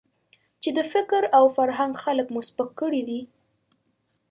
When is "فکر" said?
0.93-1.21